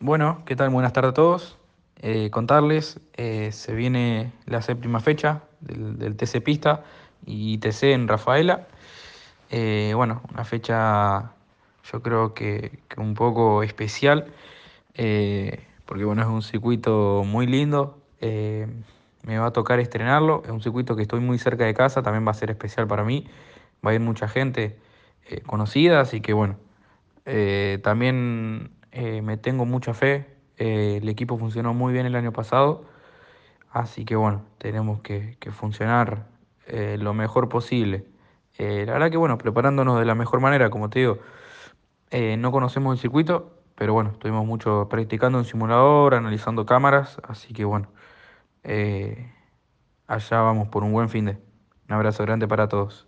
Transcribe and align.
Bueno, 0.00 0.44
¿qué 0.46 0.54
tal? 0.54 0.70
Buenas 0.70 0.92
tardes 0.92 1.10
a 1.10 1.14
todos. 1.14 1.58
Eh, 1.96 2.30
contarles, 2.30 3.00
eh, 3.14 3.50
se 3.50 3.74
viene 3.74 4.32
la 4.46 4.62
séptima 4.62 5.00
fecha 5.00 5.42
del, 5.60 6.16
TC 6.16 6.40
Pista 6.40 6.84
y 7.26 7.58
TC 7.58 7.94
en 7.94 8.06
Rafaela. 8.06 8.68
Eh, 9.50 9.92
bueno, 9.96 10.22
una 10.32 10.44
fecha 10.44 11.32
yo 11.92 12.00
creo 12.00 12.32
que, 12.32 12.78
que 12.88 13.00
un 13.00 13.14
poco 13.14 13.64
especial, 13.64 14.26
eh, 14.94 15.66
porque 15.84 16.04
bueno, 16.04 16.22
es 16.22 16.28
un 16.28 16.42
circuito 16.42 17.24
muy 17.26 17.48
lindo. 17.48 17.98
me 18.20 19.38
va 19.38 19.46
a 19.46 19.52
tocar 19.52 19.80
estrenarlo, 19.80 20.42
es 20.44 20.50
un 20.50 20.60
circuito 20.62 20.94
que 20.94 21.02
estoy 21.02 21.20
muy 21.20 21.38
cerca 21.38 21.64
de 21.64 21.74
casa, 21.74 22.02
también 22.02 22.24
va 22.24 22.30
a 22.30 22.34
ser 22.34 22.50
especial 22.50 22.86
para 22.86 23.02
mí. 23.02 23.26
Va 23.84 23.90
a 23.90 23.94
ir 23.94 24.00
mucha 24.00 24.28
gente 24.28 24.78
conocida, 25.46 26.00
así 26.00 26.20
que 26.20 26.32
bueno. 26.34 26.56
También 27.82 28.77
eh, 28.98 29.22
me 29.22 29.36
tengo 29.36 29.64
mucha 29.64 29.94
fe. 29.94 30.26
eh, 30.56 30.98
el 31.00 31.08
equipo 31.08 31.38
funcionó 31.38 31.72
muy 31.72 31.92
bien 31.92 32.04
el 32.06 32.16
año 32.16 32.32
pasado. 32.32 32.84
Así 33.70 34.04
que 34.04 34.16
bueno, 34.16 34.44
tenemos 34.58 35.00
que, 35.02 35.36
que 35.40 35.52
funcionar 35.52 36.26
eh, 36.66 36.96
lo 36.98 37.14
mejor 37.14 37.48
posible. 37.48 38.06
La 38.58 38.92
verdad 38.94 39.10
que 39.10 39.16
bueno, 39.16 39.38
preparándonos 39.38 40.00
de 40.00 40.04
la 40.04 40.16
mejor 40.16 40.40
manera, 40.40 40.68
como 40.70 40.90
te 40.90 40.98
digo, 41.00 41.20
no 42.38 42.52
conocemos 42.52 42.92
el 42.94 43.00
circuito, 43.00 43.52
pero 43.76 43.92
bueno, 43.92 44.10
estuvimos 44.10 44.44
mucho 44.46 44.88
practicando 44.90 45.38
en 45.38 45.44
simulador, 45.44 46.14
analizando 46.16 46.66
cámaras, 46.66 47.18
así 47.28 47.54
que 47.54 47.64
bueno, 47.64 47.88
allá 50.08 50.40
vamos 50.40 50.68
por 50.68 50.82
un 50.82 50.92
buen 50.92 51.08
fin 51.08 51.26
de. 51.26 51.38
Un 51.88 51.94
abrazo 51.94 52.24
grande 52.24 52.48
para 52.48 52.68
todos. 52.68 53.06